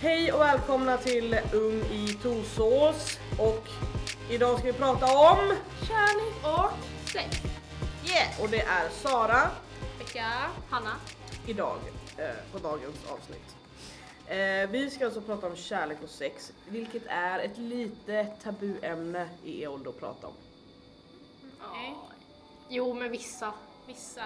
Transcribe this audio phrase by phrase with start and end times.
[0.00, 3.68] Hej och välkomna till Ung i Torsås och
[4.30, 5.54] idag ska vi prata om
[5.88, 6.70] Kärlek och
[7.08, 7.36] sex.
[8.06, 8.42] Yeah!
[8.42, 9.50] Och det är Sara
[9.98, 10.26] Becka,
[10.70, 10.92] Hanna.
[11.46, 11.76] idag
[12.16, 13.56] eh, på dagens avsnitt.
[14.26, 19.62] Eh, vi ska alltså prata om kärlek och sex, vilket är ett lite tabuämne i
[19.62, 20.34] er ålder att prata om.
[21.72, 21.94] Nej.
[22.68, 23.52] Jo men vissa
[23.86, 24.22] Vissa.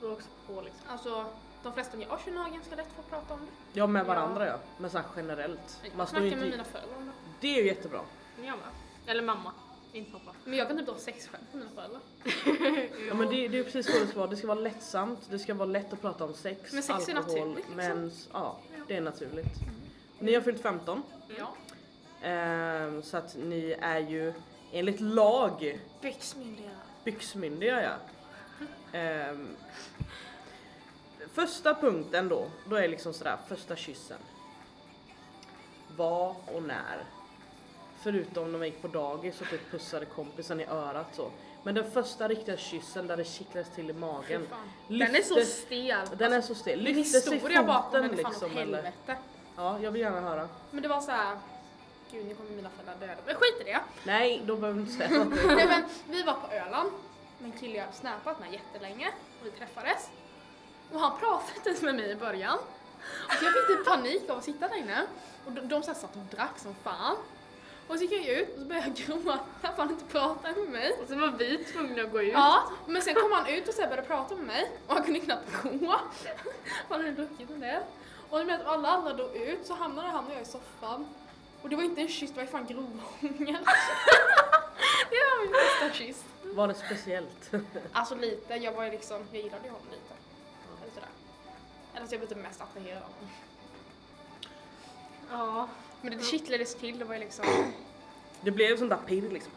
[0.00, 0.82] beror också på liksom.
[0.88, 1.26] Alltså
[1.66, 3.78] de flesta jag känner har ganska lätt för att prata om det.
[3.80, 5.80] Ja med varandra ja, men så här generellt.
[5.82, 7.12] Jag Man snackar med mina föräldrar om det.
[7.40, 8.00] Det är ju jättebra.
[8.36, 8.56] Jag med.
[9.06, 9.52] Eller mamma,
[9.92, 10.32] inte pappa.
[10.44, 12.00] Men jag kan typ dra sexskämt med mina föräldrar.
[13.08, 15.20] Ja men det, det är ju precis så det ska vara, det ska vara lättsamt,
[15.30, 17.76] det ska vara lätt att prata om sex, Men sex är alkohol, naturligt, liksom.
[17.76, 18.58] mens, ja
[18.88, 19.54] det är naturligt.
[20.18, 21.02] Ni har fyllt 15,
[21.38, 21.54] Ja.
[22.28, 24.34] ehm, så att ni är ju
[24.72, 26.70] enligt lag Byxmyndiga.
[27.04, 27.94] byxmyndiga ja.
[28.98, 29.56] Ehm,
[31.32, 34.18] första punkten då, då är liksom sådär första kyssen.
[35.96, 37.04] Var och när.
[38.02, 41.30] Förutom när man gick på dagis och typ pussade kompisen i örat så.
[41.62, 44.48] Men den första riktiga kyssen där det kittlades till i magen.
[44.88, 46.06] Den är så stel.
[46.16, 46.82] Den är så stel.
[46.82, 48.92] Min Lyfte sig historia bakom foten den liksom eller?
[49.56, 50.48] Ja, jag vill gärna höra.
[50.70, 51.38] Men det var så här.
[52.10, 53.80] Gud nu kommer mina föräldrar döda Men skit i det.
[54.04, 55.38] Nej, då behöver du inte säga något.
[55.46, 56.90] Nej, men, vi var på Öland
[57.38, 59.08] med en kille jag snappat med jättelänge
[59.40, 60.10] och vi träffades.
[60.92, 62.58] Och han pratade inte ens med mig i början.
[63.26, 65.06] Och jag fick typ panik av att sitta där inne.
[65.46, 67.16] Och de, de så här satt och drack som fan.
[67.88, 70.68] Och så gick jag ut och så började jag gråta för han inte pratade med
[70.70, 70.92] mig.
[71.02, 72.32] Och så var vi tvungna att gå ut.
[72.32, 75.20] Ja, men sen kom han ut och så började prata med mig och han kunde
[75.20, 76.00] knappt gå.
[76.88, 77.82] Han hade druckit en del.
[78.30, 81.06] Och med att alla andra dog ut så hamnade han och jag i soffan.
[81.62, 83.64] Och det var inte en kyss, det var ju fan grovhångel.
[85.10, 86.24] det var min bästa kyss.
[86.42, 87.50] Var det speciellt?
[87.92, 90.15] Alltså lite, jag var ju liksom, jag gillade ju honom lite.
[91.96, 92.06] Eller sådär.
[92.06, 93.30] Eller så jag blev typ mest attraherad av honom.
[95.30, 95.68] Ja.
[96.02, 97.44] Men det kittlades till, det var ju liksom,
[98.40, 99.52] Det blev sånt där pirr liksom.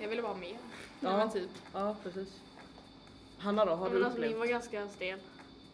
[0.00, 0.58] jag ville bara mer.
[1.00, 1.16] Ja.
[1.16, 1.50] Men typ.
[1.72, 2.28] Ja, precis.
[3.38, 4.40] Hanna då, har men du alltså min upplevt?
[4.40, 5.18] var ganska stel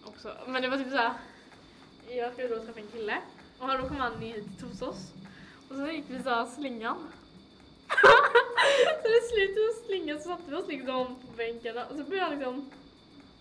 [0.05, 0.37] också.
[0.47, 1.13] Men det var typ såhär.
[2.09, 3.19] Jag skulle då träffa en kille
[3.59, 5.13] och då kom han hit till Torsås.
[5.69, 6.97] Och så gick vi såhär slingan.
[9.03, 12.31] så det slutade med slingan så satte vi oss liksom på bänkarna och så började
[12.31, 12.71] han liksom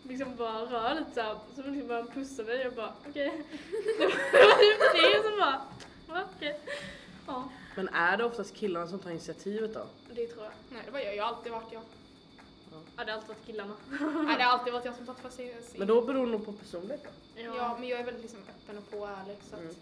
[0.07, 3.43] liksom bara röra lite såhär, så liksom började han pussa mig och jag bara okej.
[3.99, 5.61] det var typ det som bara,
[6.07, 6.59] va, okej.
[7.27, 9.85] Ja, Men är det oftast killarna som tar initiativet då?
[10.15, 10.53] det tror jag.
[10.69, 11.81] Nej det var jag, jag har alltid varit jag.
[12.95, 13.73] Ja, det har alltid varit killarna.
[14.25, 15.55] Nej det har alltid varit jag som tagit för sig.
[15.77, 17.41] Men då beror det nog på personlighet då.
[17.41, 17.77] Ja.
[17.79, 19.61] men jag är väldigt liksom öppen och på och ärlig så att...
[19.61, 19.75] Mm.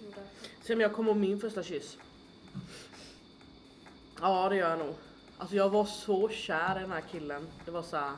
[0.00, 0.76] Mm.
[0.76, 1.98] om jag kommer ihåg min första kyss.
[4.20, 4.94] Ja det gör jag nog.
[5.38, 7.48] Alltså jag var så kär i den här killen.
[7.64, 8.16] Det var så här.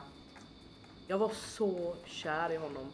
[1.11, 2.91] Jag var så kär i honom.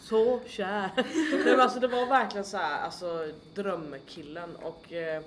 [0.00, 0.90] Så kär.
[0.96, 5.22] Nej, men alltså det var verkligen så här, alltså drömkillen och eh,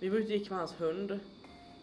[0.00, 1.20] vi var ute och gick med hans hund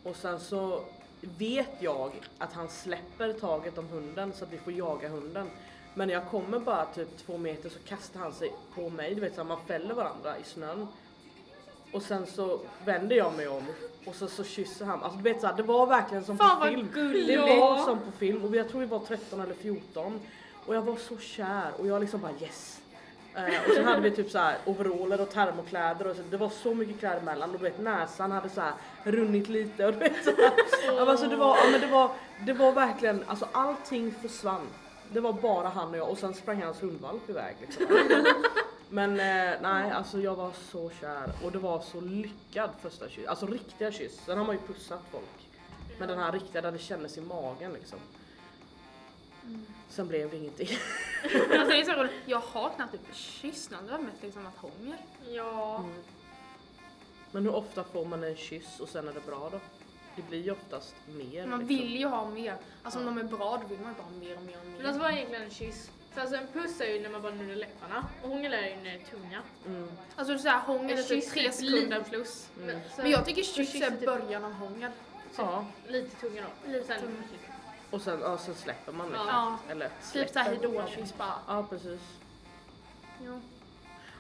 [0.04, 0.84] och sen så
[1.22, 5.50] vet jag att han släpper taget om hunden så att vi får jaga hunden.
[5.94, 9.22] Men när jag kommer bara typ två meter så kastar han sig på mig, du
[9.22, 10.88] vet så här, man fäller varandra i snön.
[11.94, 13.64] Och sen så vänder jag mig om
[14.06, 15.04] och så, så kysser han.
[15.04, 16.90] Alltså du vet så här, det var verkligen som Fan, på film.
[16.94, 17.28] gulligt.
[17.28, 20.20] Det var som på film och jag tror vi var 13 eller 14.
[20.66, 22.80] Och jag var så kär och jag liksom bara yes.
[23.36, 26.50] Eh, och sen hade vi typ så här overaller och termokläder och så, det var
[26.50, 30.00] så mycket kläder emellan och du vet näsan hade så här runnit lite och du
[30.00, 31.10] vet så här.
[31.10, 32.12] Alltså, det var, ja, men det var,
[32.46, 34.68] det var verkligen, alltså allting försvann.
[35.12, 37.86] Det var bara han och jag och sen sprang hans hundvalp iväg liksom.
[38.94, 43.28] Men eh, nej alltså jag var så kär och det var så lyckad första kyss,
[43.28, 44.22] alltså riktiga kyss.
[44.26, 45.50] Sen har man ju pussat folk.
[46.00, 48.00] Men den här riktiga där det kändes i magen liksom.
[49.90, 50.68] Sen blev det ingenting.
[51.24, 54.46] Alltså det är så roligt, jag har knappt typ kysst någon, det var mest liksom
[54.46, 54.96] att hångel.
[55.30, 55.78] Ja.
[55.78, 56.04] Mm.
[57.32, 59.60] Men hur ofta får man en kyss och sen är det bra då?
[60.16, 61.48] Det blir ju oftast mer.
[61.48, 61.78] Man liksom.
[61.78, 62.58] vill ju ha mer.
[62.84, 64.66] Alltså om de är bra då vill man ju bara ha mer och mer och
[64.66, 64.86] Men mer.
[64.86, 65.92] alltså vad är egentligen en kyss?
[66.16, 68.76] Så alltså en puss är ju när man bara nuddar läpparna och hångel är ju
[68.76, 69.42] när det är tunga.
[69.68, 69.92] Mm.
[70.16, 72.50] Alltså såhär hångel är typ tre typ sekunder plus.
[72.64, 72.80] Mm.
[72.96, 74.92] Så- Men jag tycker kyss är typ början av hångel.
[75.38, 76.72] Ja, Lite tunga då.
[76.72, 77.00] Lite sen.
[77.02, 77.14] Tunga.
[77.92, 79.28] och sen, ja, sen släpper man liksom.
[79.28, 79.58] Ja.
[79.70, 80.34] Eller Typ släpper.
[80.34, 81.34] såhär hejdå-kyss bara.
[81.48, 82.02] Ja precis.
[83.26, 83.40] Ja.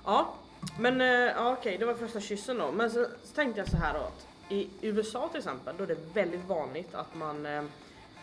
[0.06, 0.34] Ja,
[0.80, 2.72] men eh, ja, okej det var första kyssen då.
[2.72, 5.88] Men så, så tänkte jag så här då att i USA till exempel då är
[5.88, 7.57] det väldigt vanligt att man eh,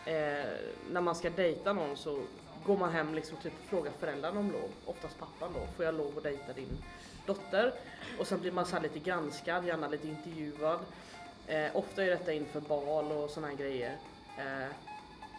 [0.05, 0.47] eh,
[0.91, 2.23] när man ska dejta någon så
[2.67, 4.71] går man hem liksom typ och frågar föräldrarna om lov.
[4.87, 5.67] Oftast pappan då.
[5.77, 6.83] Får jag lov att dejta din
[7.27, 7.75] dotter?
[8.19, 10.81] Och sen blir man så här lite granskad, gärna lite intervjuad.
[11.47, 13.97] Eh, ofta är detta inför bal och såna här grejer.
[14.39, 14.69] Eh,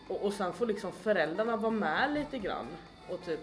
[0.07, 2.67] och, och sen får liksom föräldrarna vara med lite grann
[3.09, 3.39] och typ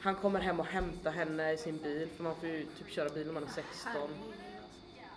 [0.00, 3.08] Han kommer hem och hämtar henne i sin bil för man får ju typ köra
[3.08, 4.10] bil när man är 16.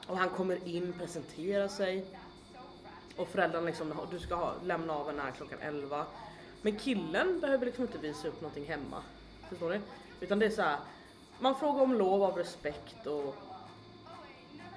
[0.08, 2.06] Och han kommer in, presenterar sig.
[3.18, 6.06] Och föräldrarna liksom, du ska ha, lämna av henne här klockan 11.
[6.66, 9.04] Men killen behöver liksom inte visa upp någonting hemma.
[9.50, 9.82] Förstår ni?
[10.20, 10.78] Utan det är så här.
[11.40, 13.36] man frågar om lov av respekt och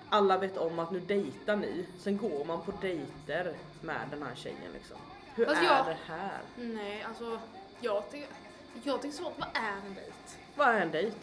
[0.09, 1.87] alla vet om att nu dejtar ni.
[1.99, 4.97] Sen går man på dejter med den här tjejen liksom.
[5.35, 6.41] Hur Fast är jag- det här?
[6.57, 7.39] Nej, alltså
[7.81, 8.29] jag tycker,
[8.83, 10.13] jag tycker svårt, vad är en dejt?
[10.57, 11.19] Vad är en dejt?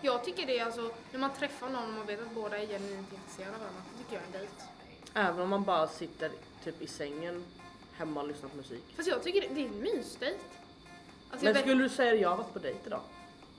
[0.00, 2.66] Jag tycker det är alltså, när man träffar någon och man vet att båda är
[2.66, 4.52] genuint intresserade av varandra, det tycker jag är en dejt.
[5.14, 6.30] Även om man bara sitter
[6.64, 7.44] typ i sängen
[8.00, 8.82] hemma och lyssnar på musik.
[8.96, 10.38] Fast jag tycker det, det är en mysdejt.
[11.30, 13.00] Alltså Men skulle du säga att jag har varit på dejt idag?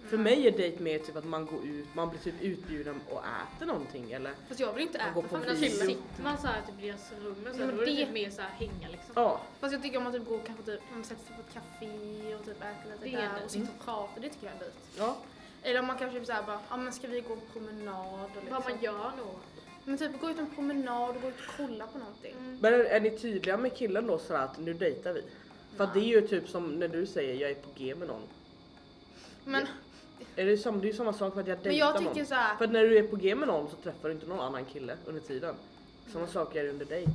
[0.01, 0.23] För Mm.
[0.23, 3.21] mig är dejt mer typ att man går ut, man blir typ utbjuden och
[3.55, 5.85] äter någonting eller Fast jag vill inte äta för Men en alltså, kille.
[5.85, 8.11] sitter man så här typ i deras rum och så, då är det det- typ
[8.13, 9.11] mer så här hänga liksom.
[9.15, 9.41] ja.
[9.59, 12.35] Fast jag tycker om man typ går kanske typ, man sätter sig på ett café
[12.35, 14.75] och typ äter lite där och sitter och pratar, det tycker jag är en dejt.
[14.97, 15.17] ja.
[15.63, 18.29] Eller om man kanske typ såhär bara, ja men ska vi gå på promenad och
[18.35, 18.53] liksom.
[18.53, 19.35] Vad man gör då.
[19.91, 22.35] Men typ gå ut en promenad och gå ut och kolla på någonting.
[22.59, 25.23] Men är, är ni tydliga med killen då sådär att nu dejtar vi?
[25.77, 28.07] För att det är ju typ som när du säger jag är på G med
[28.07, 28.21] någon.
[29.45, 29.67] Men,
[30.35, 32.15] Är det, samma, det är ju samma sak med att jag men dejtar jag tycker
[32.15, 32.25] någon.
[32.25, 34.39] såhär, För att när du är på G med någon så träffar du inte någon
[34.39, 35.55] annan kille under tiden.
[36.13, 37.11] Samma sak är det under dejt.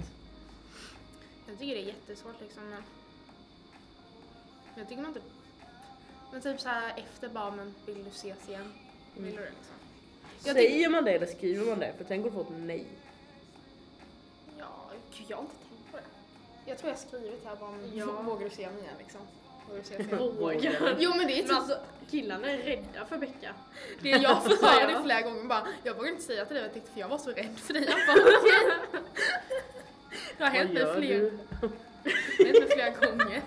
[1.49, 2.83] jag tycker det är jättesvårt liksom men.
[4.75, 5.23] Jag tycker man typ,
[6.33, 8.73] men typ såhär efter bara men vill du ses igen?
[9.15, 9.77] Vill du det liksom?
[10.45, 11.93] Jag Säger man det eller skriver man det?
[11.99, 12.85] För tänk om du får ett nej.
[14.59, 16.03] Ja, gud jag har inte tänkt på det.
[16.71, 18.07] Jag tror jag har skrivit här bara men Ja.
[18.23, 19.21] vågar du se mig igen liksom?
[19.69, 20.17] Vågar du se?
[20.41, 20.97] Vågar.
[20.99, 21.79] Jo men det är Men typ alltså
[22.11, 23.55] killarna är rädda för Becka.
[24.03, 26.63] det är jag får höra det flera gånger bara, jag vågar inte säga till dig
[26.63, 27.85] vad jag tyckte för jag var så rädd för dig.
[27.89, 29.03] Jag bara, okej.
[30.39, 31.31] Det har hänt Vad mig gör fler, du?
[31.61, 33.43] det har hänt mig flera gånger.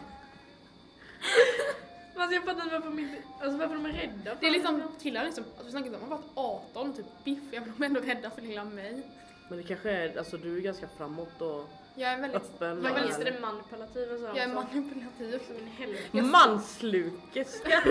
[2.30, 4.52] Alltså jag fattar inte varför, de inte, alltså varför de är rädda för Det är
[4.52, 7.06] liksom killar liksom, alltså vi snackar inte om att de har varit 18 och typ
[7.24, 9.02] biffiga men de är ändå rädda för lilla mig.
[9.50, 12.78] Men det kanske är, alltså du är ganska framåt och Jag är väldigt, öppen.
[12.78, 13.34] Visst är ärlig.
[13.34, 15.40] det manipulativ och så jag är manipulativ.
[15.48, 16.22] Som en helvete.
[16.22, 17.84] Manslukerska!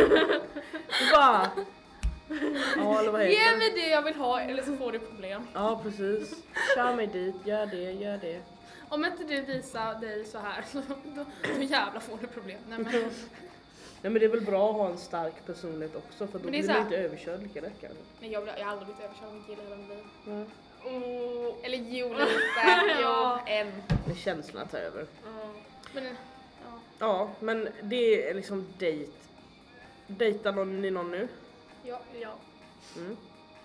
[1.12, 1.50] Bara...
[2.76, 5.46] Ja eller vad Ge heter mig det jag vill ha eller så får du problem.
[5.55, 6.35] Ja precis.
[6.75, 8.43] Kör mig dit, gör det, gör det.
[8.88, 10.82] Om inte du visar dig så här så
[11.17, 11.25] då,
[11.56, 12.58] då jävlar får du problem.
[12.69, 12.93] Nej, men,
[14.02, 16.68] Nej men det är väl bra att ha en stark personlighet också för då blir
[16.68, 17.98] man inte överkörd lika lätt kanske.
[18.20, 20.04] nej jag, blir, jag har aldrig blivit överkörd av en kille hela mitt liv.
[20.26, 20.44] Ja.
[20.90, 21.54] Oh.
[21.62, 22.28] Eller jo lite,
[23.02, 23.72] jo en.
[24.06, 25.06] Men känslorna tar över.
[25.24, 25.50] Ja.
[25.94, 26.10] Men ja.
[26.98, 29.12] Ja men det är liksom dejt.
[30.06, 31.28] Dejtar någon, ni någon nu?
[31.82, 32.00] ja.
[32.20, 32.34] Ja.
[32.96, 33.16] Mm.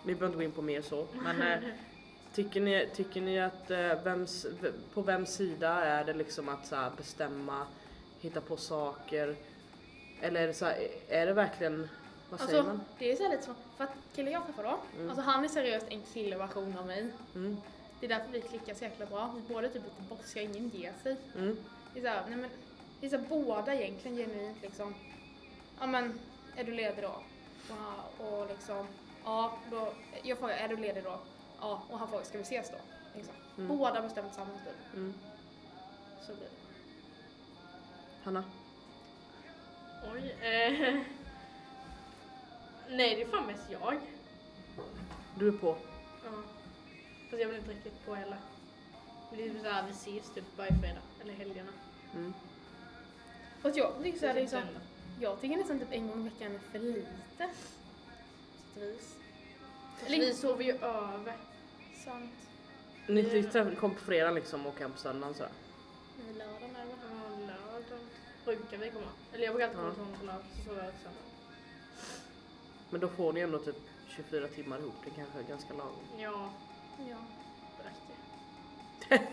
[0.05, 1.07] Vi behöver inte gå in på mer så.
[1.23, 1.59] Men eh,
[2.33, 4.45] tycker, ni, tycker ni att eh, vems,
[4.93, 7.67] på vems sida är det liksom att så här, bestämma,
[8.21, 9.35] hitta på saker?
[10.23, 11.89] Eller så här, är det verkligen,
[12.29, 12.81] vad säger Alltså man?
[12.99, 15.09] det är så lite som, för att killen jag träffar då, Mm.
[15.09, 17.07] alltså han är seriöst en killeversion av mig.
[17.35, 17.57] Mm.
[17.99, 19.33] Det är därför vi klickar så jäkla bra.
[19.35, 21.15] Vi båda typ lite bossiga, ingen ger sig.
[21.37, 21.57] Mm.
[21.93, 22.49] Det är så här, nej men,
[22.99, 24.95] det är så här, båda egentligen genuint liksom.
[25.79, 26.19] Ja men,
[26.55, 27.15] är du ledig då?
[28.19, 28.87] Och, och liksom,
[29.23, 29.93] ja då,
[30.23, 31.19] jag frågar, är du ledig då?
[31.61, 32.77] Ja, och han frågar, ska vi ses då?
[33.15, 33.33] Liksom.
[33.57, 33.77] Mm.
[33.77, 34.93] Båda bestämmer tillsammans typ.
[34.93, 35.13] Mm.
[36.21, 36.49] Så blir det.
[38.23, 38.43] Hanna?
[40.13, 40.35] Oj.
[40.41, 40.99] Eh.
[42.89, 43.99] Nej det är fan mest jag.
[45.39, 45.77] Du är på?
[46.23, 46.31] Ja.
[47.29, 48.37] Fast jag vill inte riktigt på heller.
[49.31, 51.01] Det är typ såhär vi ses typ varje fredag.
[51.21, 51.71] Eller helgerna.
[52.13, 52.33] Mm.
[53.61, 54.79] Fast jag tycker så här, Det är liksom, inte
[55.19, 57.07] jag tycker nästan typ en gång i veckan är för lite.
[57.37, 57.55] På sätt
[58.75, 59.15] och vis.
[60.05, 61.37] Eller vi sover ju över.
[62.05, 62.31] Sant.
[63.07, 65.51] Ni träff- kom på fredag liksom och åker hem på söndagen sådär?
[66.37, 67.12] Lördagen är det
[68.45, 69.05] brukar vi komma.
[69.33, 69.93] Eller jag brukar alltid komma Ja.
[69.93, 71.19] till honom på lördag så sover jag söndag.
[72.89, 73.75] Men då får ni ändå typ
[74.15, 76.03] 24 timmar ihop, det kanske är ganska lagom.
[76.17, 76.49] Ja,
[77.09, 77.17] Ja.
[79.09, 79.29] det räcker.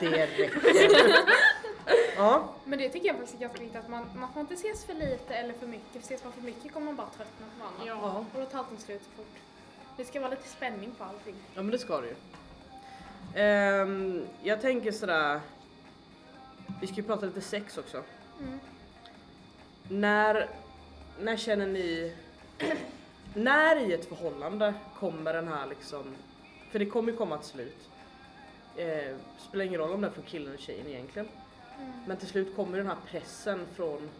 [0.00, 0.50] Det räcker.
[2.16, 4.84] ja, Men det tycker jag faktiskt är ganska viktigt att man, man får inte ses
[4.84, 5.92] för lite eller för mycket.
[5.92, 7.84] För ses man för mycket kommer man bara tröttna på varandra.
[7.86, 8.24] Ja.
[8.34, 9.26] Och då tar allting slut så fort.
[9.96, 11.34] Det ska vara lite spänning på allting.
[11.54, 12.14] ja men det ska det ju.
[13.34, 15.40] Ehm, jag tänker sådär,
[16.80, 18.02] vi ska ju prata lite sex också.
[18.40, 18.60] Mm.
[19.88, 20.48] När,
[21.20, 22.14] när känner ni,
[23.34, 26.16] när i ett förhållande kommer den här liksom,
[26.70, 27.88] för det kommer ju komma ett slut.
[28.76, 29.16] Eh,
[29.48, 31.28] spelar ingen roll om det är från killen eller tjejen egentligen.
[31.78, 31.92] Mm.
[32.06, 34.10] Men till slut kommer den här pressen från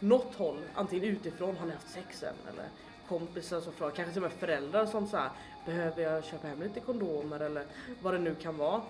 [0.00, 2.34] något håll, antingen utifrån, har ni haft sex än?
[2.52, 2.68] Eller
[3.08, 5.30] kompisar som frågar, kanske till och med föräldrar som så här,
[5.66, 7.66] behöver jag köpa hem lite kondomer eller
[8.02, 8.82] vad det nu kan vara.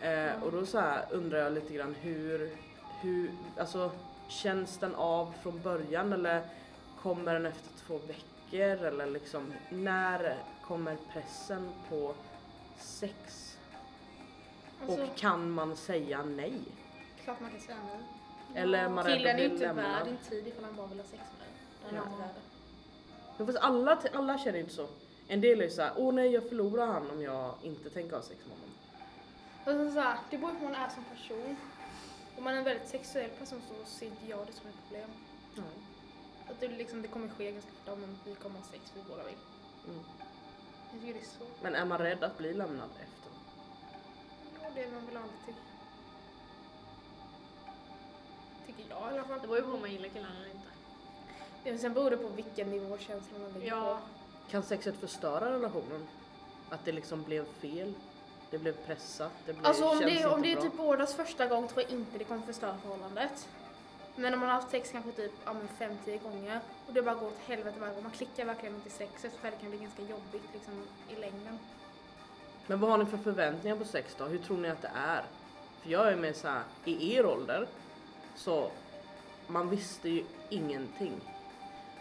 [0.00, 2.56] Eh, och då så här undrar jag lite grann hur,
[3.00, 3.90] hur, alltså
[4.28, 6.42] känns den av från början eller
[7.02, 12.14] kommer den efter två veckor eller liksom när kommer pressen på
[12.78, 13.46] sex?
[14.82, 16.60] Alltså, Och kan man säga nej?
[17.24, 18.62] klart man kan säga nej.
[18.62, 20.06] Eller man Killen är inte värd lämnad?
[20.06, 21.54] din tid ifall han bara vill ha sex med dig.
[21.84, 22.06] Den är Ja.
[22.10, 22.34] inte värd
[23.38, 23.46] det.
[23.46, 24.86] Fast alla, alla känner inte så.
[25.28, 28.22] En del är ju såhär, åh nej jag förlorar han om jag inte tänker ha
[28.22, 28.70] sex med honom.
[29.64, 31.56] Alltså, så här, det beror på hur man är som person.
[32.38, 35.10] Om man är en väldigt sexuell person så ser inte jag det som ett problem.
[36.50, 39.24] Att det, liksom, det kommer ske ganska fort, men vi kommer ha sex, vi båda
[39.24, 39.38] vill.
[39.88, 40.00] Mm.
[40.92, 41.62] Jag tycker det är svårt.
[41.62, 43.30] Men är man rädd att bli lämnad efter?
[44.62, 45.62] Ja, det är man väl alltid tycker.
[48.66, 49.38] Tycker jag i alla fall.
[49.40, 50.68] Det beror ju på om man gillar killen eller inte.
[51.64, 54.00] Det, sen beror det på vilken nivå känslan man ligger Ja,
[54.46, 54.50] på.
[54.50, 56.08] Kan sexet förstöra relationen?
[56.70, 57.94] Att det liksom blev fel?
[58.50, 59.32] Det blev pressat?
[59.46, 60.64] Det blev, Alltså om det, om det är bra.
[60.64, 63.48] typ bådas första gång tror jag inte det kommer förstöra förhållandet.
[64.16, 67.14] Men om man har haft sex kanske typ ja, men 5-10 gånger och det bara
[67.14, 69.78] går åt helvete varje gång, man klickar verkligen inte i sexet för det kan bli
[69.78, 71.58] ganska jobbigt liksom i längden.
[72.66, 74.24] Men vad har ni för förväntningar på sex då?
[74.24, 75.24] Hur tror ni att det är?
[75.82, 77.66] För jag är med så här, i er ålder
[78.36, 78.70] så
[79.46, 81.20] man visste ju ingenting.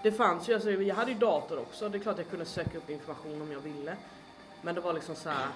[0.03, 2.77] Det fanns ju, alltså jag hade ju dator också, det är klart jag kunde söka
[2.77, 3.97] upp information om jag ville.
[4.61, 5.47] Men det var liksom så här.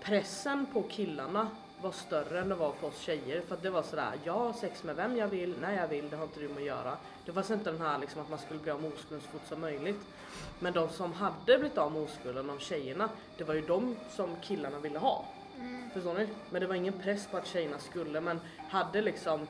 [0.00, 1.48] Pressen på killarna
[1.82, 4.52] var större än det var för oss tjejer för att det var sådär, jag har
[4.52, 6.96] sex med vem jag vill, när jag vill, det har inte du med att göra.
[7.24, 9.48] Det var inte den här liksom att man skulle bli av med oskulden så fort
[9.48, 10.00] som möjligt.
[10.58, 14.36] Men de som hade blivit av med oskulden, de tjejerna, det var ju de som
[14.42, 15.24] killarna ville ha.
[15.92, 16.28] Förstår ni?
[16.50, 19.46] Men det var ingen press på att tjejerna skulle men hade liksom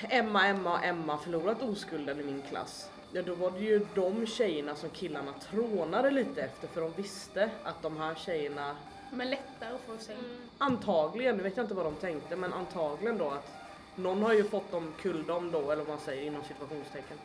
[0.00, 2.90] Emma, Emma och Emma förlorat oskulden i min klass.
[3.12, 7.50] Ja då var det ju de tjejerna som killarna trånade lite efter för de visste
[7.62, 8.76] att de här tjejerna
[9.16, 10.14] Men lättare att få sig.
[10.14, 10.36] mm.
[10.58, 13.52] antagligen, nu vet jag inte vad de tänkte men antagligen då att
[13.94, 17.18] någon har ju fått dem kulldom då eller vad man säger inom situationstecken.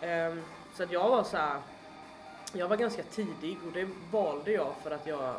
[0.00, 0.42] Ehm,
[0.74, 1.60] så att jag var så här.
[2.52, 5.34] Jag var ganska tidig och det valde jag för att jag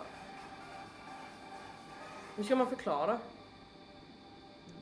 [2.35, 3.19] hur ska man förklara?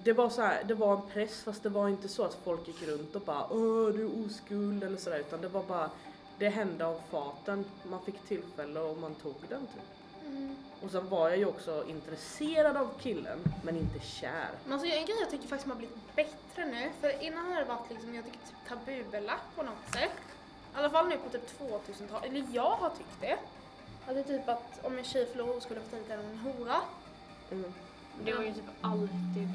[0.03, 2.67] Det var så här, det var en press fast det var inte så att folk
[2.67, 5.89] gick runt och bara Åh du är oskuld eller sådär utan det var bara
[6.37, 9.83] Det hände av farten, man fick tillfälle och man tog den typ.
[10.31, 10.55] Mm.
[10.81, 14.49] Och sen var jag ju också intresserad av killen men inte kär.
[14.63, 17.65] Men alltså en grej jag tycker faktiskt har blivit bättre nu, för innan har det
[17.65, 20.11] varit liksom, jag tycker typ tabubelagt på något sätt.
[20.73, 23.37] I alla fall nu på typ 2000-talet, eller jag har tyckt det.
[24.07, 26.37] Att det är typ att om en tjej förlorar oskulden för tidigt är hon en
[26.37, 26.75] hora.
[27.51, 27.73] Mm.
[28.25, 29.49] det var ju typ alltid.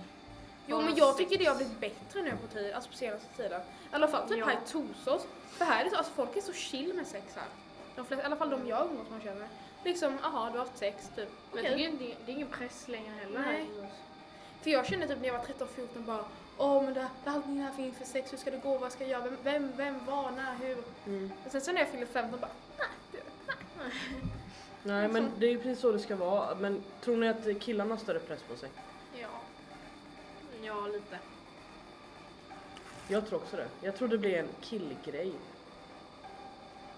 [0.67, 3.61] Jo men jag tycker det har blivit bättre nu på tid, alltså på senaste tiden.
[3.61, 3.65] I
[3.95, 4.47] alla fall typ Ja.
[4.47, 5.27] här i Torsås.
[5.51, 7.45] För här är det så, alltså folk är så chill med sex här.
[7.97, 9.49] De flesta, I alla fall de jag umgås med känner.
[9.87, 11.29] Liksom, aha du har haft sex typ.
[11.53, 11.77] Men Okej.
[11.77, 13.41] det, är, ju- det är ingen press längre heller.
[13.41, 13.67] Nej.
[14.63, 16.25] För jag kände typ när jag var 13-14 bara
[16.59, 18.93] Åh men det, det är allting här för inför sex, hur ska det gå, vad
[18.93, 20.79] ska jag göra, vem, vem, vem var, när, hur?
[21.07, 21.33] Mm.
[21.45, 23.19] Och sen så när jag fyllde 15 bara nej, du,
[23.79, 23.93] nej.
[24.83, 26.55] Nej men det är ju precis så det ska vara.
[26.55, 28.69] Men tror ni att killarna har större press på sig?
[29.21, 29.29] Ja.
[30.63, 31.19] Ja, lite.
[33.09, 33.69] Jag tror också det.
[33.81, 35.33] Jag tror det blir en killgrej.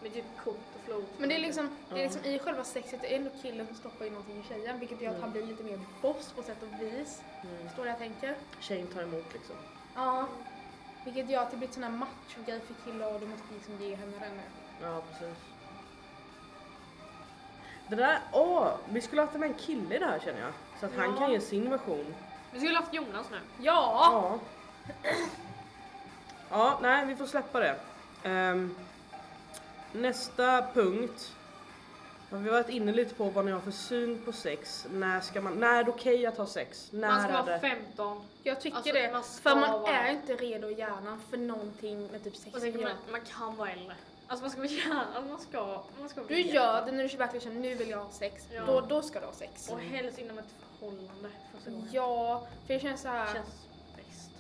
[0.03, 1.05] Med typ kort och float.
[1.19, 3.77] Men det är liksom, det är liksom i själva sexet, det är ändå killen som
[3.77, 6.63] stoppar in någonting i tjejen vilket gör att han blir lite mer boss på sätt
[6.63, 7.23] och vis.
[7.43, 7.57] Mm.
[7.67, 8.35] Förstår du vad jag tänker?
[8.61, 9.57] Tjejen tar emot liksom.
[9.95, 10.27] Ja.
[11.05, 13.95] Vilket gör att det blir sån här macho-grej för killar och du måste liksom ge
[13.95, 14.41] henne den.
[14.83, 15.37] Ja precis.
[17.89, 18.69] Det där, åh!
[18.89, 20.53] vi skulle haft med en kille i det här känner jag.
[20.81, 21.17] Så att han Ja.
[21.17, 22.15] kan ge sin version.
[22.53, 23.39] Vi skulle haft Jonas nu.
[23.59, 24.09] Ja!
[24.13, 24.39] Ja.
[26.51, 27.77] Ja, nej vi får släppa det.
[28.23, 28.75] Ehm,
[29.93, 31.33] nästa punkt.
[32.31, 34.87] har Vi varit inne lite på vad ni har för syn på sex.
[34.91, 36.89] När, ska man, när är det okej att ha sex?
[36.93, 37.61] När Man ska är vara det...
[37.61, 38.23] 15.
[38.43, 39.13] Jag tycker Alltså, det.
[39.13, 42.55] man ska för man vara- är inte redo i hjärnan för någonting med typ sex.
[42.55, 43.95] Och sen kan man, man kan vara äldre.
[44.27, 47.45] Alltså man ska vara gärna, man ska, man ska Du gör det när du verkligen
[47.45, 48.45] känner nu vill jag ha sex.
[48.53, 48.63] Ja.
[48.67, 49.69] Då, då ska du ha sex.
[49.71, 50.45] Och helst inom ett
[50.79, 51.89] förhållande första gången.
[51.93, 53.35] Ja, för det känns så här.
[53.35, 53.67] Känns
[53.97, 54.31] bäst.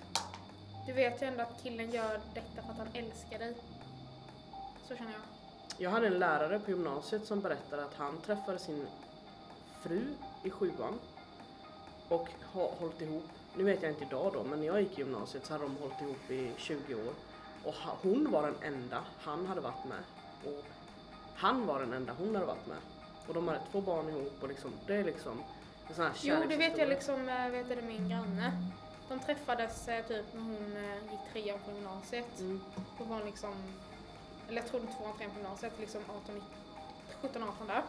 [0.86, 3.54] Du vet ju ändå att killen gör detta för att han älskar dig.
[4.88, 5.20] Så känner jag.
[5.80, 8.86] Jag hade en lärare på gymnasiet som berättade att han träffade sin
[9.82, 10.98] fru i sjuan
[12.08, 13.24] och har hållit ihop.
[13.56, 15.76] Nu vet jag inte idag då, men när jag gick i gymnasiet så hade de
[15.76, 17.14] hållit ihop i 20 år.
[17.64, 20.02] Och hon var den enda han hade varit med.
[20.44, 20.64] Och
[21.34, 22.78] han var den enda hon hade varit med.
[23.26, 25.42] Och de hade två barn ihop och liksom, det är liksom
[25.88, 28.52] en sån här Jo, det vet jag liksom, eh, vet du, min granne.
[29.08, 32.40] De träffades eh, typ när hon eh, gick trean på gymnasiet.
[32.40, 32.60] Mm.
[32.98, 33.54] Då var liksom,
[34.48, 36.42] eller jag tror tvåan, trean på gymnasiet, liksom 18,
[37.22, 37.82] 17, 18 där.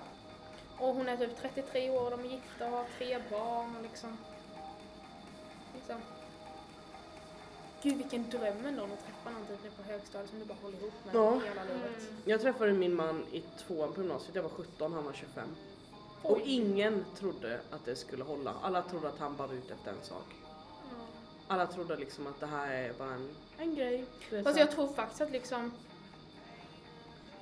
[0.77, 4.17] Och hon är typ 33 år, de är gifta och har tre barn och liksom.
[5.75, 6.01] liksom.
[7.81, 10.93] Gud vilken dröm ändå att träffa någon typ på högstadiet som du bara håller ihop
[11.05, 11.31] med Ja.
[11.31, 11.99] hela livet.
[12.09, 12.21] Mm.
[12.25, 15.55] Jag träffade min man i tvåan på gymnasiet, jag var 17, han var 25.
[16.21, 16.41] Och Oj.
[16.45, 18.53] ingen trodde att det skulle hålla.
[18.61, 20.35] Alla trodde att han bara var ute efter en sak.
[21.47, 24.05] Alla trodde liksom att det här är bara en, en grej.
[24.43, 25.71] Fast jag tror faktiskt att liksom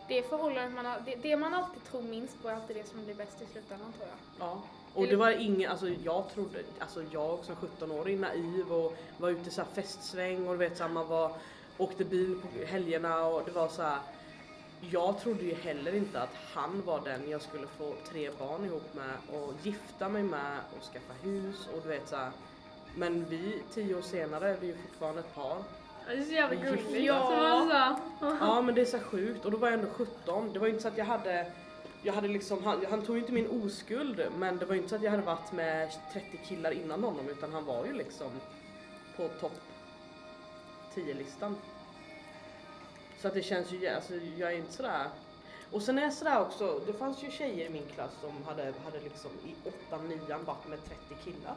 [0.08, 3.06] det förhållandet man har, det, det man alltid tror minst på är alltid det som
[3.06, 4.48] blir bäst i slutändan tror jag.
[4.48, 4.62] Ja.
[4.94, 9.50] Och det var ingen, alltså jag trodde, alltså jag som 17-åring naiv och var ute
[9.50, 11.32] i så festsväng och du vet så här, man var,
[11.78, 14.00] åkte bil på helgerna och det var så här.
[14.92, 18.94] Jag trodde ju heller inte att han var den jag skulle få tre barn ihop
[18.94, 22.32] med och gifta mig med och skaffa hus och du vet så här.
[22.96, 25.58] Men vi, tio år senare, är vi ju fortfarande ett par.
[26.08, 27.06] Ja, Det är så jävla gulligt.
[27.06, 28.00] Ja.
[28.20, 30.54] Så man så, Ja men det är så sjukt och då var jag ändå 17.
[30.54, 31.52] Det var ju inte så att jag hade
[32.04, 34.90] jag hade liksom, han, han tog ju inte min oskuld men det var ju inte
[34.90, 38.32] så att jag hade varit med 30 killar innan honom utan han var ju liksom
[39.18, 39.60] på topp
[40.96, 41.56] 10-listan.
[43.22, 45.10] Så att det känns ju, alltså jag är inte sådär
[45.72, 48.64] och sen är jag sådär också, det fanns ju tjejer i min klass som hade,
[48.64, 49.56] hade liksom i
[49.92, 51.56] 8-9 varit med 30 killar.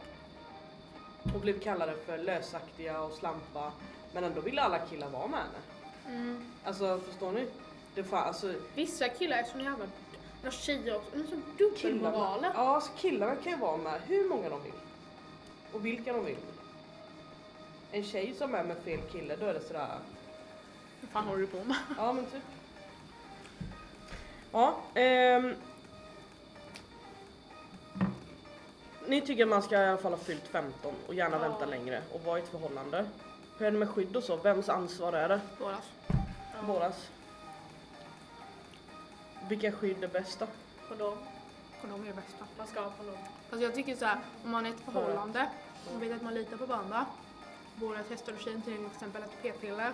[1.35, 3.73] Och blev kallade för lösaktiga och slampa
[4.13, 5.59] men ändå ville alla killar vara med henne.
[6.17, 6.45] Mm.
[6.65, 7.47] Alltså förstår ni?
[7.95, 9.87] Det fan, alltså, Vissa killar är såna jävla,
[10.43, 12.51] några tjejer också, de är så dubbelmoraler.
[12.55, 14.73] Ja, alltså killarna kan ju vara med hur många de vill.
[15.73, 16.37] Och vilka de vill.
[17.93, 19.89] En tjej som är med fel kille, då är det sådär,
[21.01, 21.77] Vad fan håller du på med?
[21.97, 22.43] ja men typ.
[24.53, 25.55] Ja, ehm.
[29.07, 31.49] Ni tycker att man ska i alla fall ha fyllt 15 och gärna Ja.
[31.49, 33.07] vänta längre och vara i ett förhållande.
[33.61, 34.37] Hur är det med skydd och så?
[34.37, 35.41] Vems ansvar är det?
[35.59, 35.85] Bådas.
[36.09, 37.11] ja, Bådas.
[39.49, 40.47] Vilka skydd är bäst då?
[40.89, 41.19] Kondom.
[41.81, 42.45] Kondom är det bästa.
[42.59, 43.17] Man ska ha kondom.
[43.51, 45.51] Fast jag tycker så här, om man är i ett förhållande
[45.95, 47.07] och vet att man litar på varandra,
[47.81, 49.93] och tjejen till exempel ett p-piller,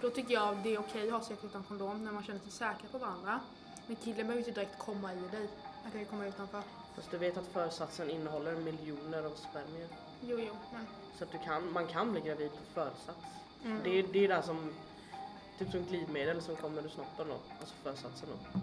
[0.00, 2.50] då tycker jag det är okej att ha sex utan kondom när man känner sig
[2.50, 3.40] säkra på varandra.
[3.86, 5.48] Men killen behöver inte direkt komma i dig.
[5.82, 6.62] Han kan ju komma utanför.
[6.94, 9.88] Fast du vet att försatsen innehåller miljoner av spermier.
[10.28, 10.86] Jo, jo, men...
[11.18, 13.28] Så att du kan, man kan bli gravid på försats.
[13.64, 13.80] Mm.
[13.84, 14.72] Det, är, det är det som,
[15.58, 17.36] typ som glidmedel som kommer ur snoppen då.
[17.60, 18.60] Alltså försatsen då.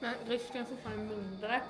[0.00, 1.60] Men risken är fortfarande mindre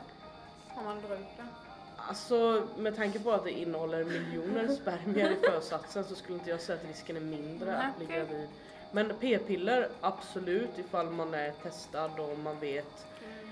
[0.74, 1.48] om man drar ut den.
[1.96, 6.61] Alltså med tanke på att det innehåller miljoner spermier i försatsen så skulle inte jag
[6.61, 8.48] säga att risken är mindre att bli gravid.
[8.90, 13.06] Men p-piller absolut ifall man är testad och man vet.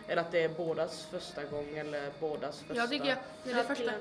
[0.08, 2.74] Eller att det är bådas första gång eller bådas första.
[2.74, 3.92] Jag tycker, när det är första,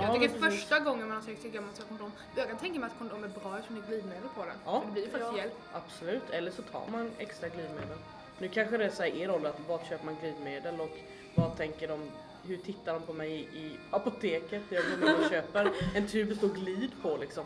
[0.00, 2.12] jag tycker första gången man har sex tycker jag man ska ha kondom.
[2.36, 4.54] Jag kan tänka mig att kondom är bra eftersom det är glidmedel på den.
[4.64, 4.80] Ja.
[4.80, 5.38] För det blir ju faktiskt Ja.
[5.38, 5.52] hjälp.
[5.72, 7.98] Absolut, eller så tar man extra glidmedel.
[8.38, 10.98] Nu kanske det är så här er roll att vart köper man glidmedel och
[11.34, 12.10] vad tänker de,
[12.46, 14.62] hur tittar de på mig i, apoteket?
[14.68, 17.44] Jag går och köper en tub det står glid på liksom.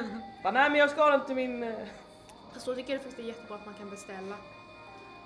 [0.42, 1.62] Bara, nej men jag ska ha den till min...
[1.62, 1.74] eh,
[2.52, 4.36] Fast då tycker jag det faktiskt är jättebra att man kan beställa.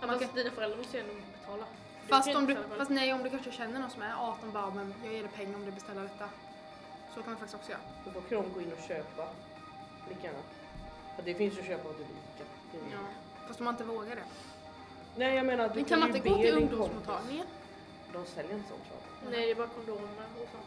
[0.00, 1.64] Ja, Man fast dina föräldrar måste ju ändå betala.
[2.08, 4.70] Fast kan om du, fast nej om du kanske känner någon som är 18 bara
[4.70, 6.28] men jag ger dig pengar om du beställer detta.
[7.14, 7.80] Så kan man faktiskt också göra.
[8.04, 9.28] Då får Kron gå in och köpa.
[10.08, 10.38] Lika gärna.
[11.16, 11.88] För det finns ju att köpa.
[11.88, 12.98] Det är- Ja.
[13.46, 14.24] Fast om man inte vågar det.
[15.16, 17.46] Nej jag menar att du Men kan man ju inte gå be till din ungdomsmottagningen?
[17.46, 19.30] kompis- De säljer inte sånt tror jag.
[19.30, 20.58] Nej, det är bara kondomer och så.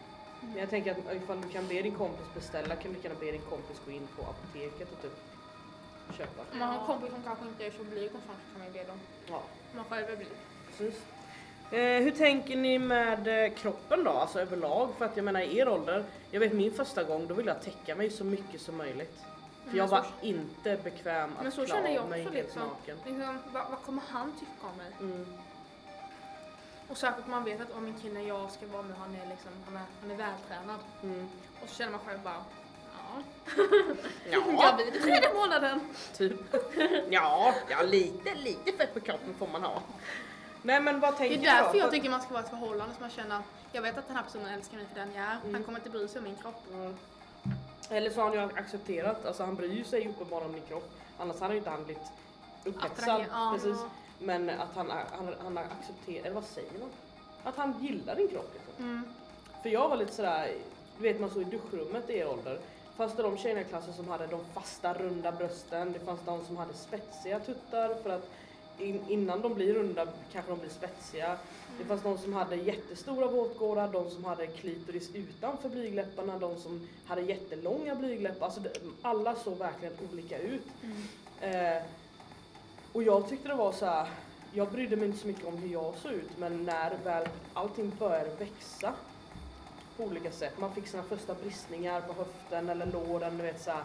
[0.42, 3.32] Men jag tänker att ifall du kan be din kompis beställa kan du kunna be
[3.32, 5.16] din kompis gå in på apoteket och typ
[6.18, 6.42] köpa.
[6.52, 8.60] Om man har en kompis som kanske inte är så blyg och sånt så kan
[8.60, 9.00] man ju be dem.
[9.28, 9.36] Ja.
[9.72, 10.28] Om man själv är blyg.
[10.78, 11.02] Precis.
[11.72, 14.90] Eh, hur tänker ni med eh, kroppen då, alltså överlag?
[14.98, 17.62] För att jag menar i er ålder, jag vet min första gång då ville jag
[17.62, 19.18] täcka mig så mycket som möjligt.
[19.64, 22.22] För Men jag så- var inte bekväm Men att så klä känner jag av mig
[22.22, 22.62] också helt liksom.
[22.62, 22.98] naken.
[23.06, 24.92] Liksom, vad, vad kommer han tycka om mig?
[25.00, 25.26] Mm.
[26.90, 29.52] Och särskilt man vet att om min kille jag ska vara med han är liksom,
[29.66, 30.80] han är, han är vältränad.
[31.04, 31.28] Mm.
[31.64, 32.44] Och så känner man själv bara,
[32.98, 33.24] ja.
[34.32, 35.80] Ja, Gravid i tredje månaden.
[36.18, 36.40] typ.
[37.10, 39.82] Ja, ja lite, lite fett på kroppen får man ha.
[40.68, 41.80] Nej men vad Det tänker är du därför då?
[41.80, 44.16] jag tycker man ska vara i ett förhållande som man känner, jag vet att den
[44.16, 45.38] här personen älskar mig för den jag är.
[45.42, 45.54] Mm.
[45.54, 46.64] Han kommer inte bry sig om min kropp.
[46.74, 46.96] Mm.
[47.90, 50.90] Eller så har han ju accepterat, alltså han bryr sig ju uppenbarligen om din kropp.
[51.20, 52.04] Annars hade ju inte han blivit
[52.64, 53.26] upphetsad.
[53.32, 53.52] Ja.
[53.56, 53.78] Precis.
[54.20, 56.90] Men att han, han, han har accepterat, eller vad säger man?
[57.44, 58.86] Att han gillar din kropp liksom.
[58.86, 59.04] Mm.
[59.62, 60.54] För jag var lite sådär,
[60.98, 62.60] du vet man såg i duschrummet i er ålder.
[62.98, 66.46] Fanns det de tjejerna i klassen som hade de fasta runda brösten, det fanns de
[66.46, 68.30] som hade spetsiga tuttar för att
[68.80, 71.38] in, innan de blir runda kanske de blir spetsiga.
[71.78, 76.88] Det fanns de som hade jättestora våtgårdar, de som hade klitoris utanför blygläpparna, de som
[77.06, 78.46] hade jättelånga blygläppar.
[78.46, 78.62] Alltså
[79.02, 80.68] alla såg verkligen olika ut.
[80.84, 81.78] Mm.
[81.78, 81.84] Eh,
[82.94, 84.08] och jag tyckte det var så här.
[84.54, 87.92] jag brydde mig inte så mycket om hur jag såg ut men när väl allting
[88.00, 88.94] började växa
[89.98, 90.60] på olika sätt.
[90.60, 93.84] Man fick sina första bristningar på höften eller låren, du vet så här,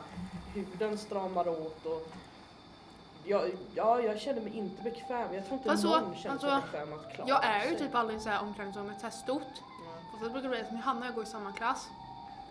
[0.55, 2.09] huden stramade åt och
[3.25, 5.35] jag, ja, jag kände mig inte bekväm.
[5.35, 7.79] Jag tror inte Fast så- någon kände sig alltså, bekväm att klara Jag är ju
[7.79, 9.53] typ aldrig här omklädningsrummet så här stort.
[9.57, 9.91] Ja.
[10.13, 11.89] Och så brukar det bli som Hanna och jag går i samma klass.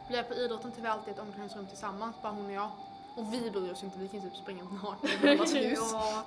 [0.07, 2.69] Blir jag på idrotten till vi alltid ett omklädningsrum tillsammans, bara hon och jag.
[3.15, 5.79] Och vi bryr oss inte, vi kan typ springa nakna i varandras hus.
[5.93, 6.23] Ja.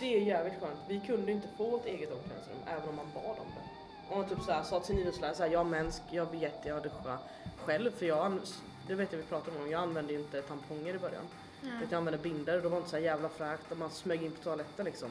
[0.00, 0.80] Det är jävligt skönt.
[0.88, 4.14] Vi kunde inte få ett eget omklädningsrum även om man bad om det.
[4.14, 6.66] Om man typ så här, sa till sin idrottslärare såhär, jag är mänsk, jag vet
[6.66, 7.18] jag duschar
[7.64, 8.38] själv för jag,
[8.86, 11.24] det vet jag vi pratade om, jag använde ju inte tamponger i början.
[11.62, 11.76] Mm.
[11.76, 14.22] Utan jag använde binder och det var inte så här jävla fräckt och man smög
[14.22, 15.10] in på toaletten liksom.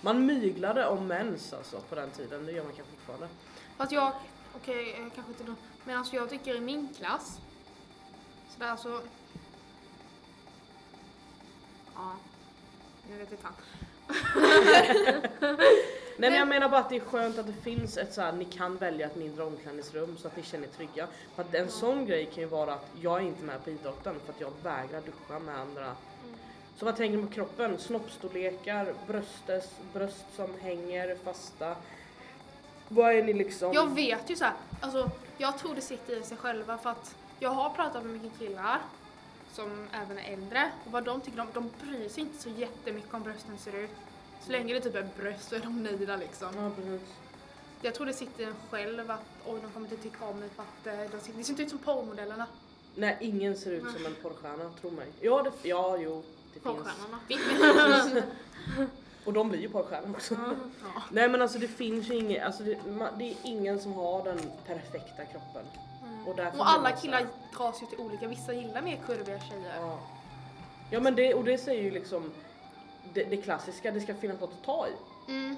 [0.00, 3.28] Man myglade om mens alltså på den tiden, det gör man kanske fortfarande.
[3.76, 4.12] Fast jag,
[4.56, 7.38] okej eh, kanske inte då, men alltså jag tycker i min klass,
[8.48, 9.00] så där alltså,
[11.94, 12.16] ja,
[13.10, 13.54] jag vet inte fan.
[16.22, 18.32] Nej men jag menar bara att det är skönt att det finns ett så här,
[18.32, 21.06] ni kan välja ett mindre omklädningsrum så att ni känner er trygga.
[21.34, 24.20] För att en sån grej kan ju vara att jag är inte med på idrotten
[24.24, 25.96] för att jag vägrar duscha med andra.
[26.76, 27.78] Så vad tänker ni på kroppen?
[27.78, 31.76] Snoppstorlekar, bröstes, bröst som hänger fasta.
[32.88, 33.72] Vad är ni liksom?
[33.72, 37.16] Jag vet ju så här, alltså jag tror det sitter i sig själva för att
[37.38, 38.78] jag har pratat med mycket killar
[39.52, 43.14] som även är äldre och vad de tycker, de, de bryr sig inte så jättemycket
[43.14, 43.90] om brösten ser ut.
[44.46, 46.48] Så länge det typ är bröst så är de nöjda liksom.
[46.56, 47.00] Ja, precis.
[47.82, 50.62] Jag tror det sitter en själv att oj de kommer inte tycka om mig för
[50.62, 52.46] att eh, de ser, det ser inte ut som porrmodellerna.
[52.94, 55.06] Nej, ingen ser ut som en porrstjärna, tro mig.
[55.20, 56.22] Ja, det, ja jo,
[56.54, 56.76] det finns.
[56.76, 58.22] Porrstjärnorna.
[59.24, 60.34] Och de blir ju porrstjärnor också.
[60.34, 61.02] Ja.
[61.10, 64.24] Nej men alltså det finns ju inget, alltså det, ma- det är ingen som har
[64.24, 65.64] den perfekta kroppen.
[66.26, 67.26] Och, därför Och blir alla man så killar
[67.56, 69.76] dras ju till olika, vissa gillar mer kurviga tjejer.
[69.80, 69.98] Ja.
[70.90, 72.30] ja men det, och det säger ju liksom
[73.14, 74.92] det, det klassiska, det ska finnas något att ta i.
[75.32, 75.56] Mm.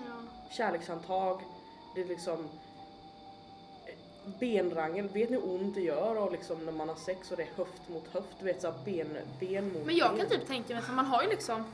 [0.51, 1.41] Kärlekshandtag,
[1.95, 2.49] det är liksom
[4.41, 7.43] benrangel, vet ni hur ont det gör och liksom när man har sex och det
[7.43, 10.19] är höft mot höft, du vet såhär ben, ben mot Men jag ben.
[10.19, 11.65] kan typ tänka mig, för man har ju liksom,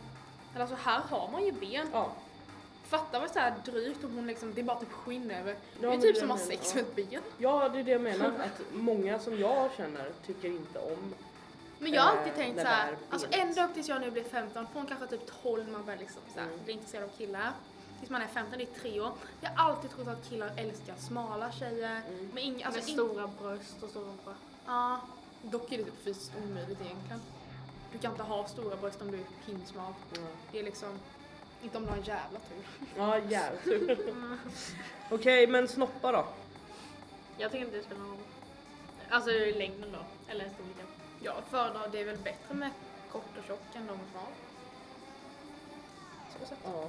[0.55, 1.87] eller alltså här har man ju ben.
[1.93, 2.13] Ja,
[2.85, 5.57] Fatta vad såhär drygt om hon liksom, det är bara typ skinn över.
[5.81, 7.23] det är typ det som att ha sex med ett ben.
[7.39, 11.15] ja det är det jag menar, att många som jag känner tycker inte om
[11.83, 14.11] Men jag har Eh, alltid tänkt det såhär, där alltså ända upp tills jag nu
[14.11, 16.65] blir 15, från kanske typ 12 man börjar liksom såhär, Mm.
[16.65, 17.53] bli intresserad av killar.
[17.99, 19.13] Tills man är 15, det är tre år.
[19.41, 22.03] Jag har alltid trott att killar älskar smala tjejer.
[22.09, 22.31] Mm.
[22.35, 24.35] Men inga, alltså Med in, stora bröst och stor rumpa.
[24.67, 25.01] Ja,
[25.43, 27.21] dock är det typ fysiskt omöjligt egentligen.
[27.93, 29.93] Du kan inte ha stora bröst om du är pinsmal.
[30.15, 30.21] Ja.
[30.53, 30.99] Det är liksom,
[31.63, 32.65] inte om du har en jävla tur.
[32.97, 34.15] Ja jävligt tur.
[35.11, 36.25] Okej men snoppa då?
[37.39, 38.19] Jag tycker inte det spelar någon roll.
[39.11, 40.87] Alltså längden då, eller storleken.
[41.23, 42.71] Jag föredrar, det är väl bättre med
[43.13, 44.33] kort och tjock än lång och smal.
[46.41, 46.59] Så sett.
[46.65, 46.89] Ja.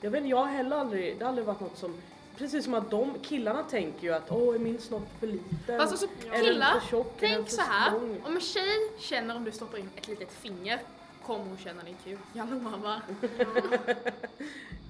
[0.00, 2.02] Jag vet jag har heller aldrig, det har aldrig varit något som
[2.36, 5.78] Precis som att de killarna tänker ju att åh är min snopp för liten?
[5.78, 7.14] Fast alltså den killar, för tjock?
[7.18, 7.92] Tänk så här.
[7.92, 8.20] lång?
[8.24, 10.80] Om en tjej känner om du stoppar in ett litet finger
[11.26, 12.18] kommer hon känna din kuk.
[12.32, 13.02] Jag lovar va?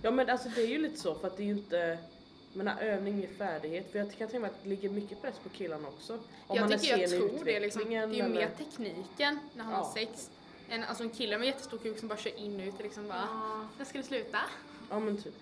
[0.03, 1.99] Ja men alltså det är ju lite så för att det är ju inte
[2.57, 5.35] jag menar övning är färdighet för jag kan tänka mig att det ligger mycket press
[5.43, 6.13] på killarna också.
[6.47, 7.83] Om jag man är tycker jag tror det liksom.
[7.89, 9.79] Det är ju eller- mer tekniken när han Ja.
[9.79, 10.31] har sex.
[10.69, 13.09] Än alltså en kille med jättestor kuk som bara kör in och ut och liksom
[13.09, 13.29] bara
[13.79, 13.85] Ja.
[13.85, 14.39] Ska det sluta?
[14.91, 15.35] Ja men typ.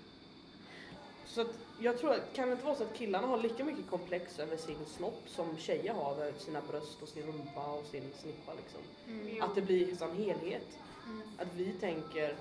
[1.27, 3.91] Så att jag tror att kan det inte vara så att killarna har lika mycket
[3.91, 8.13] komplex över sin snopp som tjejer har över sina bröst och sin rumpa och sin
[8.23, 8.81] snippa liksom.
[9.07, 9.43] Mm.
[9.43, 10.67] Att det blir som helhet.
[11.07, 11.23] Mm.
[11.39, 12.37] Att vi tänker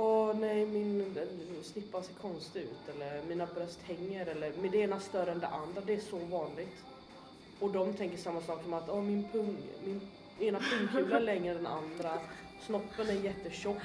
[0.00, 1.16] Åh nej min
[1.62, 5.46] snippa ser konstig ut eller mina bröst hänger eller med det ena större än det
[5.46, 5.80] andra.
[5.86, 6.84] Det är så vanligt.
[7.60, 10.00] Och de tänker samma sak som att åh min pung, min
[10.40, 12.18] ena pungkula är längre än den andra.
[12.66, 13.82] Snoppen är jättetjock.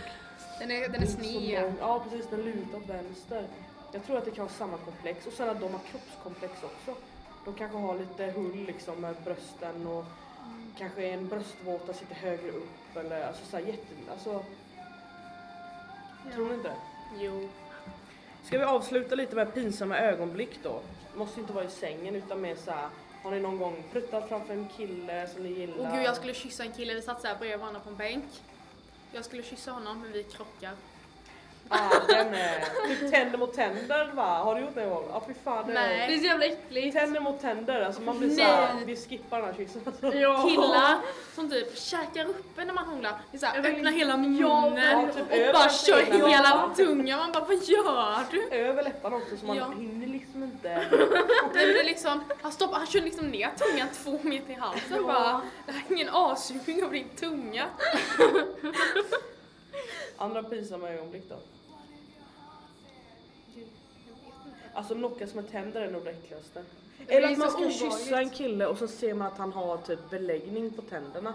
[0.60, 1.74] Den är, den är sned.
[1.80, 3.48] Ja precis, den lutar åt vänster.
[3.92, 7.02] Jag tror att det kan vara samma komplex och sen att de har kroppskomplex också.
[7.46, 10.06] De kanske har lite hull liksom med brösten och
[10.78, 14.44] kanske en bröstvårta sitter högre upp eller alltså så här jätte, alltså
[16.36, 16.74] tror ni inte?
[17.20, 17.50] Jo.
[18.44, 20.82] Ska vi avsluta lite med pinsamma ögonblick då?
[21.16, 22.90] Måste inte vara i sängen utan mer så här.
[23.24, 25.78] Har ni någon gång pruttat framför en kille som ni gillar?
[25.78, 28.26] Och gud jag skulle kyssa en kille, vi satt såhär bredvid varandra på en bänk.
[29.12, 30.72] Jag skulle kyssa honom men vi krockar.
[31.74, 32.60] Ah, den är...
[32.88, 34.24] Typ tänder mot tänder va?
[34.38, 35.06] Har du gjort det någon gång?
[35.10, 36.00] Ja fy fan det Nej.
[36.02, 36.08] är...
[36.08, 36.98] Det är så jävla äckligt.
[36.98, 38.38] Tänder mot tänder, alltså man blir Nej.
[38.38, 39.82] såhär, vi skippar den här kyssen.
[40.22, 40.44] Ja.
[40.50, 40.98] Killar
[41.36, 43.12] som typ käkar upp en när man hånglar.
[43.32, 46.28] Det är såhär, Jag vill öppnar hela Ja, munnen typ och över bara kör hela-
[46.28, 47.20] hela tungan.
[47.20, 48.42] Man bara vad gör du?
[48.52, 49.70] Över läpparna också så man Ja.
[49.78, 50.70] hinner liksom inte.
[50.92, 50.98] Nej,
[51.54, 54.82] men det är liksom, han, stoppar, han kör liksom ner tungan två meter i halsen
[54.90, 55.02] Ja.
[55.04, 55.42] bara.
[55.66, 57.66] Det här är ingen avsugning av din tunga.
[60.18, 61.36] Andra pinsamma ögonblick då?
[64.74, 66.64] Alltså knockas med tänder är nog det äckligaste.
[67.08, 69.78] Eller att man så ska kyssa en kille och så ser man att han har
[69.78, 71.34] typ beläggning på tänderna.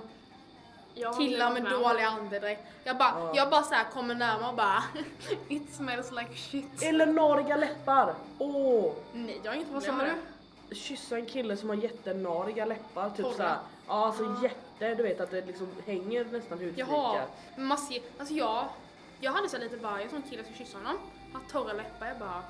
[0.94, 2.62] Jag Killar inte med dålig andedräkt.
[2.84, 3.32] Jag bara, Ja.
[3.34, 4.84] jag bara så här kommer närmare och bara
[5.48, 6.82] It smells like shit.
[6.82, 8.14] Eller nariga läppar.
[8.38, 8.92] Åh!
[9.12, 9.92] Nej, jag har inget Vad sa
[10.68, 10.74] du?
[10.74, 13.10] Kyssa en kille som har jättenariga läppar.
[13.10, 13.34] Typ Torra.
[13.34, 13.56] såhär.
[13.88, 16.88] Ja alltså jätte, du vet att det liksom hänger nästan hudflikar.
[16.92, 17.22] Jaha,
[17.56, 18.64] man ser, alltså jag,
[19.20, 20.96] jag hade så lite varje sån kille som kyssa honom,
[21.32, 22.42] har torra läppar, jag bara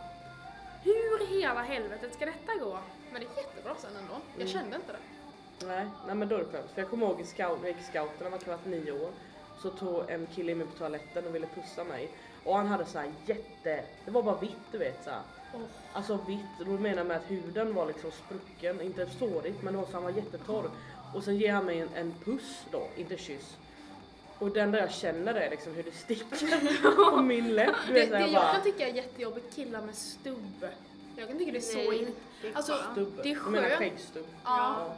[0.84, 2.78] hur i hela helvetet ska detta gå?
[3.12, 4.52] Men det är jättebra sen ändå, jag Mm.
[4.52, 5.66] kände inte det.
[5.66, 6.70] Nej, nej men då är det skönt.
[6.70, 8.92] För jag kommer ihåg i scout, jag gick i scouten när man kan varit nio
[8.92, 9.10] år.
[9.62, 12.10] Så tog en kille in mig på toaletten och ville pussa mig.
[12.44, 15.20] Och han hade så här jätte, det var bara vitt du vet så här.
[15.54, 15.60] Åh.
[15.92, 19.78] Alltså vitt, då menar jag med att huden var liksom sprucken, inte sårigt men det
[19.78, 20.70] var så han var jättetorr.
[21.14, 23.56] Och sen ger han mig en, en puss då, inte kyss.
[24.38, 27.74] Och den där jag känner är liksom hur det sticker på min läpp.
[27.86, 30.66] Du Det, det jag bara, kan tycka är jättejobbigt, killar med stubb.
[31.16, 32.14] Jag kan tycka det är så Nej, in...
[32.42, 32.92] det är Alltså, skönt.
[32.92, 33.20] stubb.
[33.22, 33.78] det är Jag menar skönt.
[33.78, 34.26] skäggstubb.
[34.44, 34.94] Ja.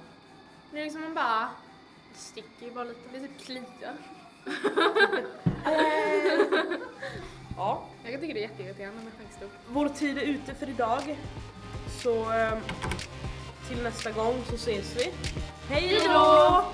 [0.73, 1.49] Det är liksom man bara,
[2.13, 3.01] Det sticker ju bara lite.
[3.13, 3.95] det är typ kliar.
[7.57, 7.85] Ja.
[8.03, 9.51] Jag kan tycka det är jätteirriterande med skäggstubb.
[9.69, 11.17] Vår tid är ute för idag.
[12.03, 12.59] Så eh,
[13.69, 15.13] till nästa gång så ses vi.
[15.69, 16.65] Hej då!